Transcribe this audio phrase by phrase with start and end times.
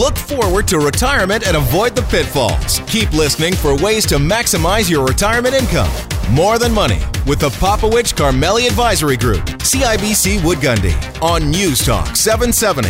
[0.00, 2.80] Look forward to retirement and avoid the pitfalls.
[2.86, 5.90] Keep listening for ways to maximize your retirement income.
[6.30, 12.16] More Than Money with the Popowich Karmali Advisory Group, CIBC Wood Gundy, on News Talk
[12.16, 12.88] 770.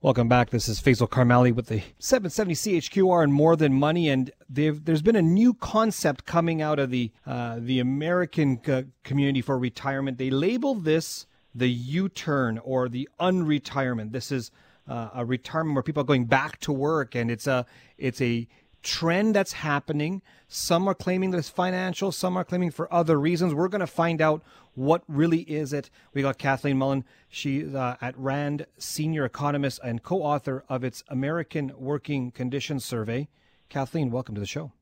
[0.00, 0.50] Welcome back.
[0.50, 4.08] This is Faisal Karmali with the 770 CHQR and More Than Money.
[4.08, 9.40] And there's been a new concept coming out of the uh, the American uh, community
[9.40, 10.18] for retirement.
[10.18, 14.12] They label this the U-turn or the unretirement.
[14.12, 14.50] This is
[14.88, 17.64] uh, a retirement where people are going back to work, and it's a
[17.96, 18.48] it's a
[18.82, 20.22] trend that's happening.
[20.46, 23.54] Some are claiming that it's financial, some are claiming for other reasons.
[23.54, 24.42] We're going to find out
[24.74, 25.88] what really is it.
[26.12, 27.04] We got Kathleen Mullen.
[27.28, 33.28] She's uh, at RAND, senior economist and co-author of its American Working Conditions Survey.
[33.68, 34.72] Kathleen, welcome to the show.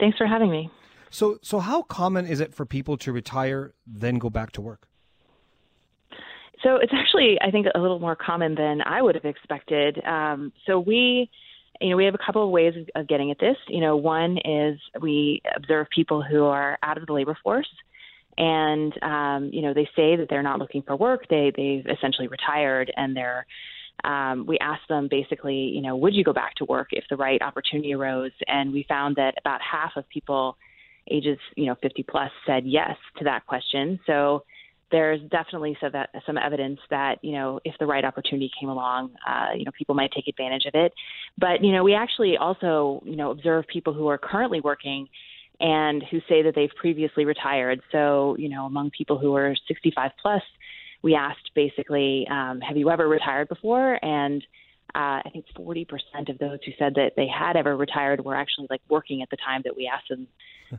[0.00, 0.70] Thanks for having me.
[1.10, 4.88] So, so how common is it for people to retire then go back to work?
[6.64, 10.02] So it's actually, I think, a little more common than I would have expected.
[10.04, 11.30] Um, so we,
[11.80, 13.56] you know, we have a couple of ways of, getting at this.
[13.68, 17.68] You know, one is we observe people who are out of the labor force,
[18.38, 21.26] and um, you know, they say that they're not looking for work.
[21.28, 23.46] They they've essentially retired, and they're
[24.02, 27.16] um, we asked them basically, you know, would you go back to work if the
[27.16, 28.32] right opportunity arose?
[28.48, 30.56] And we found that about half of people
[31.10, 34.00] ages, you know, 50 plus said yes to that question.
[34.06, 34.44] So
[34.90, 39.64] there's definitely some, evidence that you know if the right opportunity came along, uh, you
[39.64, 40.92] know people might take advantage of it.
[41.38, 45.08] But you know we actually also you know observe people who are currently working
[45.60, 47.80] and who say that they've previously retired.
[47.92, 50.42] So you know among people who are 65 plus,
[51.02, 53.98] we asked basically, um, have you ever retired before?
[54.04, 54.42] And
[54.94, 55.86] uh, I think 40%
[56.28, 59.36] of those who said that they had ever retired were actually like working at the
[59.36, 60.28] time that we asked them,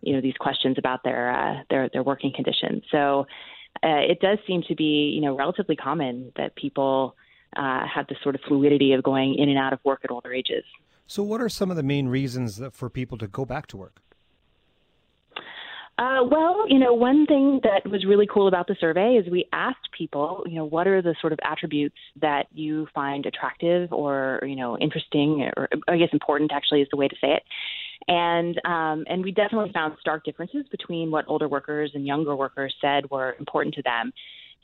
[0.02, 2.84] you know, these questions about their uh, their their working conditions.
[2.92, 3.28] So
[3.86, 7.16] uh, it does seem to be, you know, relatively common that people
[7.55, 10.33] uh, have this sort of fluidity of going in and out of work at older
[10.33, 10.64] ages.
[11.05, 14.01] So, what are some of the main reasons for people to go back to work?
[15.97, 19.46] Uh, well, you know, one thing that was really cool about the survey is we
[19.53, 24.41] asked people, you know, what are the sort of attributes that you find attractive or,
[24.44, 27.44] you know, interesting, or I guess important actually is the way to say it.
[28.07, 32.73] And um, and we definitely found stark differences between what older workers and younger workers
[32.81, 34.11] said were important to them.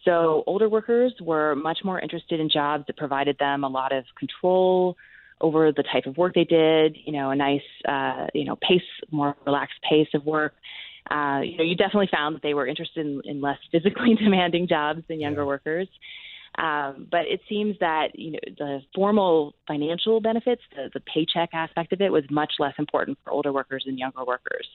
[0.06, 4.03] So older workers were much more interested in jobs that provided them a lot of
[4.18, 4.97] control
[5.40, 6.97] over the type of work they did.
[7.06, 8.81] You know, a nice uh, you know pace,
[9.12, 10.53] more relaxed pace of work.
[11.09, 14.68] Uh, you know, you definitely found that they were interested in, in less physically demanding
[14.68, 15.47] jobs than younger yeah.
[15.47, 15.88] workers.
[16.58, 21.94] Um, but it seems that you know the formal financial benefits, the, the paycheck aspect
[21.94, 24.68] of it, was much less important for older workers than younger workers.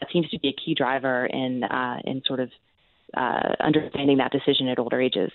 [0.00, 2.50] That seems to be a key driver in uh, in sort of
[3.14, 5.30] uh, understanding that decision at older ages.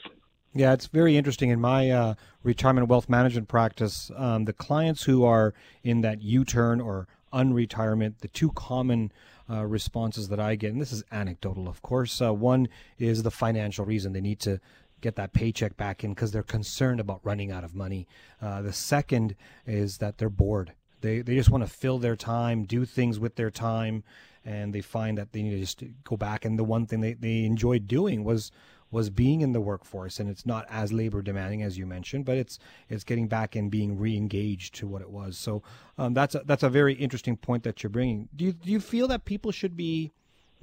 [0.53, 1.49] Yeah, it's very interesting.
[1.49, 5.53] In my uh, retirement wealth management practice, um, the clients who are
[5.83, 9.11] in that U-turn or unretirement, the two common
[9.49, 12.21] uh, responses that I get, and this is anecdotal, of course.
[12.21, 14.61] Uh, one is the financial reason they need to
[15.01, 18.07] get that paycheck back in because they're concerned about running out of money.
[18.41, 19.35] Uh, the second
[19.65, 20.73] is that they're bored.
[21.01, 24.03] They they just want to fill their time, do things with their time,
[24.43, 26.45] and they find that they need to just go back.
[26.45, 28.51] And the one thing they, they enjoyed doing was
[28.91, 32.37] was being in the workforce, and it's not as labor demanding as you mentioned, but
[32.37, 32.57] it's
[32.89, 35.37] it's getting back and being re-engaged to what it was.
[35.37, 35.63] So
[35.97, 38.29] um, that's a, that's a very interesting point that you're bringing.
[38.35, 40.11] Do you do you feel that people should be,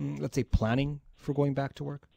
[0.01, 2.09] mm, let's say, planning for going back to work?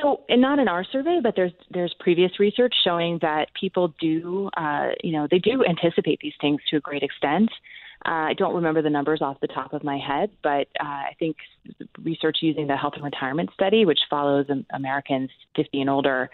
[0.00, 4.48] So, and not in our survey, but there's there's previous research showing that people do,
[4.56, 7.50] uh, you know, they do anticipate these things to a great extent.
[8.04, 11.14] Uh, I don't remember the numbers off the top of my head, but uh, I
[11.18, 11.36] think
[12.02, 16.28] research using the Health and Retirement Study, which follows Americans 50 and older,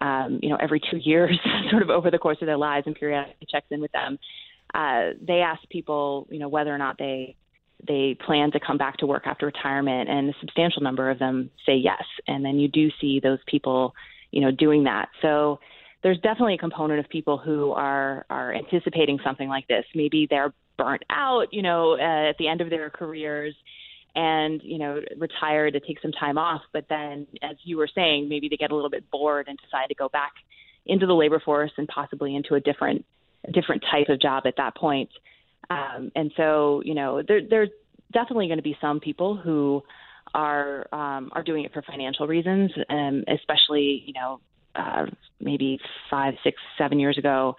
[0.00, 1.36] um, you know, every two years,
[1.70, 4.18] sort of over the course of their lives, and periodically checks in with them.
[4.74, 7.34] Uh, they ask people, you know, whether or not they
[7.86, 11.50] they plan to come back to work after retirement, and a substantial number of them
[11.64, 12.02] say yes.
[12.26, 13.94] And then you do see those people,
[14.30, 15.08] you know, doing that.
[15.22, 15.60] So
[16.02, 19.84] there's definitely a component of people who are are anticipating something like this.
[19.94, 23.54] Maybe they're burnt out, you know, uh, at the end of their careers
[24.14, 28.28] and you know retire to take some time off but then as you were saying
[28.28, 30.32] maybe they get a little bit bored and decide to go back
[30.86, 33.04] into the labor force and possibly into a different
[33.52, 35.10] different type of job at that point
[35.70, 37.70] um, and so, you know, there, there's
[38.12, 39.82] definitely going to be some people who
[40.34, 44.40] are um, are doing it for financial reasons, um, especially, you know,
[44.74, 45.06] uh,
[45.40, 45.78] maybe
[46.10, 47.56] five, six, seven years ago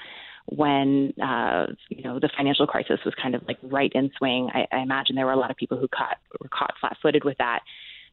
[0.51, 4.49] when uh, you know the financial crisis was kind of like right in swing.
[4.53, 7.37] I, I imagine there were a lot of people who caught were caught flat-footed with
[7.37, 7.59] that.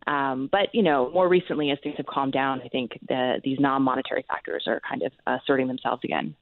[0.06, 3.58] Um, but you know, more recently, as things have calmed down, I think the, these
[3.58, 6.34] non-monetary factors are kind of asserting themselves again.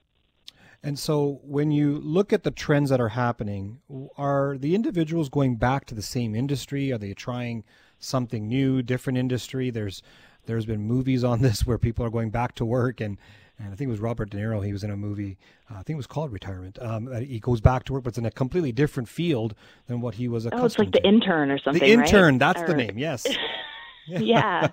[0.84, 3.80] And so, when you look at the trends that are happening,
[4.18, 6.92] are the individuals going back to the same industry?
[6.92, 7.64] Are they trying
[7.98, 9.70] something new, different industry?
[9.70, 10.02] There's
[10.44, 13.18] there's been movies on this where people are going back to work and
[13.58, 14.64] and I think it was Robert De Niro.
[14.64, 15.38] He was in a movie.
[15.70, 16.76] Uh, I think it was called Retirement.
[16.82, 19.54] Um, he goes back to work, but it's in a completely different field
[19.86, 20.62] than what he was accustomed.
[20.62, 21.00] Oh, it's like to.
[21.00, 21.80] the intern or something.
[21.80, 22.34] The intern.
[22.34, 22.40] Right?
[22.40, 22.66] That's or...
[22.66, 22.98] the name.
[22.98, 23.24] Yes.
[24.06, 24.68] yeah.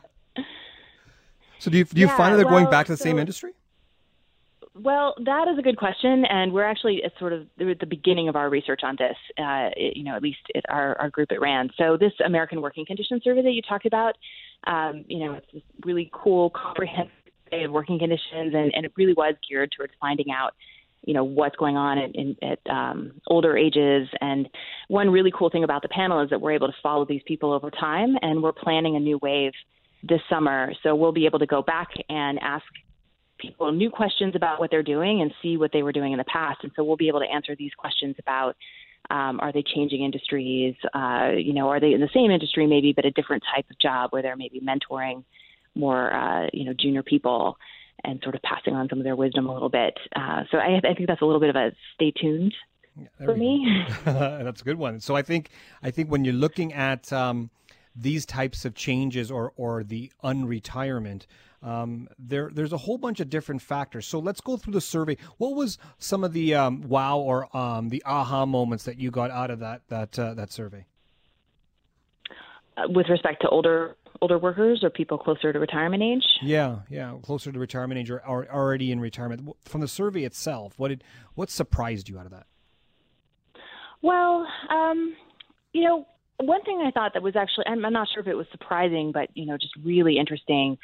[1.60, 3.04] so do you do you yeah, find that they're well, going back to the so,
[3.04, 3.52] same industry?
[4.74, 8.30] Well, that is a good question, and we're actually at sort of at the beginning
[8.30, 9.18] of our research on this.
[9.38, 11.74] Uh, it, you know, at least at our, our group at RAND.
[11.78, 14.16] So this American Working Conditions Survey that you talked about,
[14.66, 17.12] um, you know, it's this really cool, comprehensive
[17.50, 20.54] survey of working conditions, and, and it really was geared towards finding out,
[21.04, 24.08] you know, what's going on in, in, at um, older ages.
[24.22, 24.48] And
[24.88, 27.52] one really cool thing about the panel is that we're able to follow these people
[27.52, 29.52] over time, and we're planning a new wave
[30.02, 30.72] this summer.
[30.82, 32.64] So we'll be able to go back and ask
[33.42, 36.26] people new questions about what they're doing and see what they were doing in the
[36.26, 36.60] past.
[36.64, 38.56] And so we'll be able to answer these questions about
[39.10, 40.76] um, are they changing industries?
[40.94, 43.78] Uh, you know, are they in the same industry maybe, but a different type of
[43.80, 45.24] job where they're maybe mentoring
[45.76, 47.58] more, uh, you know, junior people
[48.04, 49.98] and sort of passing on some of their wisdom a little bit.
[50.16, 52.54] Uh, so I, I think that's a little bit of a stay tuned
[53.00, 53.86] yeah, for me.
[54.06, 55.00] that's a good one.
[55.00, 55.50] So I think
[55.84, 57.50] I think when you're looking at um,
[57.96, 61.26] these types of changes or or the unretirement.
[61.64, 64.08] Um, there, there's a whole bunch of different factors.
[64.08, 65.18] So let's go through the survey.
[65.38, 69.30] What was some of the um, wow or um, the aha moments that you got
[69.30, 70.86] out of that that uh, that survey?
[72.78, 76.24] Uh, with respect to older older workers or people closer to retirement age?
[76.42, 79.50] Yeah, yeah, closer to retirement age or, or already in retirement.
[79.64, 81.04] From the survey itself, what did
[81.36, 82.48] what surprised you out of that?
[84.02, 85.16] Well, um,
[85.74, 86.08] you know,
[86.38, 89.12] one thing I thought that was actually I'm, I'm not sure if it was surprising,
[89.12, 90.80] but you know, just really interesting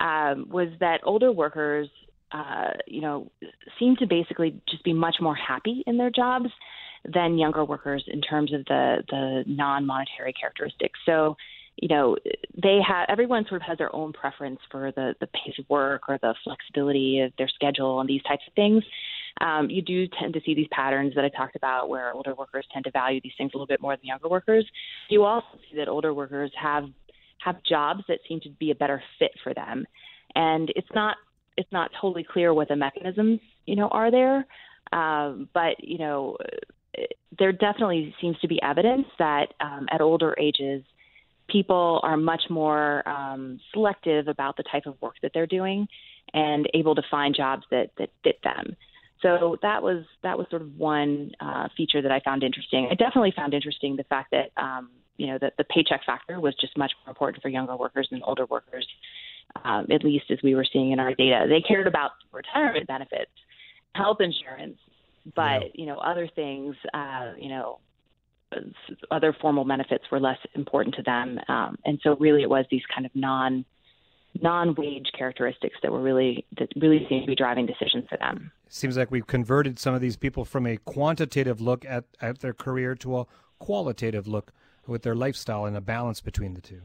[0.00, 1.88] um, was that older workers,
[2.32, 3.30] uh, you know,
[3.78, 6.48] seem to basically just be much more happy in their jobs
[7.04, 10.98] than younger workers in terms of the the non monetary characteristics.
[11.06, 11.36] So
[11.76, 12.16] you know,
[12.62, 16.02] they have everyone sort of has their own preference for the the pace of work
[16.08, 18.84] or the flexibility of their schedule and these types of things.
[19.40, 22.66] Um, you do tend to see these patterns that I talked about, where older workers
[22.72, 24.66] tend to value these things a little bit more than younger workers.
[25.08, 26.84] You also see that older workers have
[27.44, 29.86] have jobs that seem to be a better fit for them,
[30.34, 31.16] and it's not
[31.56, 34.46] it's not totally clear what the mechanisms you know are there,
[34.92, 36.36] um, but you know
[37.38, 40.82] there definitely seems to be evidence that um, at older ages
[41.48, 45.86] people are much more um, selective about the type of work that they're doing
[46.32, 48.76] and able to find jobs that, that fit them.
[49.22, 52.88] So that was that was sort of one uh, feature that I found interesting.
[52.90, 56.54] I definitely found interesting the fact that um, you know that the paycheck factor was
[56.60, 58.86] just much more important for younger workers than older workers,
[59.64, 61.46] um, at least as we were seeing in our data.
[61.48, 63.30] They cared about retirement benefits,
[63.94, 64.78] health insurance,
[65.36, 65.68] but yeah.
[65.74, 67.78] you know other things, uh, you know
[69.10, 71.38] other formal benefits were less important to them.
[71.48, 73.64] Um, and so really it was these kind of non
[74.42, 78.50] non-wage characteristics that were really that really seemed to be driving decisions for them.
[78.68, 82.54] Seems like we've converted some of these people from a quantitative look at, at their
[82.54, 83.26] career to a
[83.58, 84.52] qualitative look
[84.86, 86.82] with their lifestyle and a balance between the two.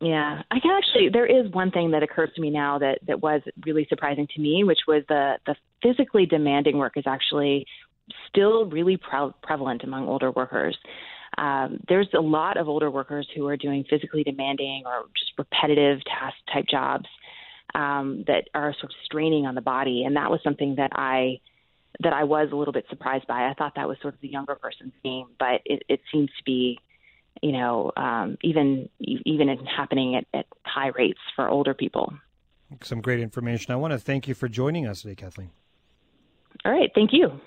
[0.00, 1.08] Yeah, I can actually.
[1.08, 4.40] There is one thing that occurs to me now that that was really surprising to
[4.40, 7.66] me, which was the the physically demanding work is actually
[8.28, 10.76] still really pre- prevalent among older workers.
[11.38, 15.98] Um, there's a lot of older workers who are doing physically demanding or just repetitive
[16.04, 17.06] task type jobs
[17.74, 21.40] um, that are sort of straining on the body, and that was something that I
[22.00, 23.48] that I was a little bit surprised by.
[23.48, 26.44] I thought that was sort of the younger person's game, but it, it seems to
[26.44, 26.80] be,
[27.40, 32.12] you know, um, even even happening at, at high rates for older people.
[32.82, 33.72] Some great information.
[33.72, 35.50] I want to thank you for joining us today, Kathleen.
[36.64, 37.40] All right, thank you.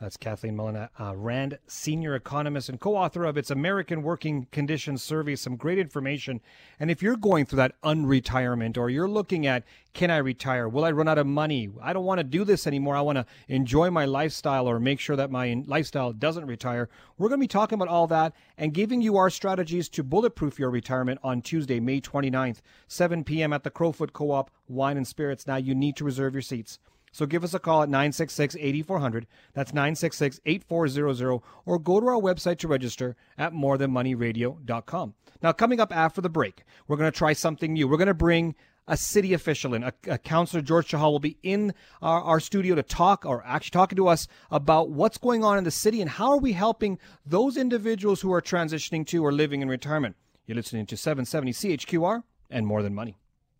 [0.00, 5.02] That's Kathleen Mullen, uh, Rand senior economist and co author of its American Working Conditions
[5.02, 5.36] Survey.
[5.36, 6.40] Some great information.
[6.78, 10.70] And if you're going through that unretirement or you're looking at, can I retire?
[10.70, 11.68] Will I run out of money?
[11.82, 12.96] I don't want to do this anymore.
[12.96, 16.88] I want to enjoy my lifestyle or make sure that my lifestyle doesn't retire.
[17.18, 20.58] We're going to be talking about all that and giving you our strategies to bulletproof
[20.58, 23.52] your retirement on Tuesday, May 29th, 7 p.m.
[23.52, 25.46] at the Crowfoot Co op Wine and Spirits.
[25.46, 26.78] Now you need to reserve your seats.
[27.12, 29.26] So give us a call at 966 8400.
[29.52, 31.40] That's 966 8400.
[31.66, 35.14] Or go to our website to register at morethanmoneyradio.com.
[35.42, 37.88] Now, coming up after the break, we're going to try something new.
[37.88, 38.54] We're going to bring
[38.86, 39.84] a city official in.
[39.84, 43.70] A, a counselor, George Chahal, will be in our, our, studio to talk, or actually
[43.70, 46.98] talking to us about what's going on in the city and how are we helping
[47.24, 50.16] those individuals who are transitioning to or living in retirement.
[50.46, 53.19] You're listening to 770 CHQR and More Than Money.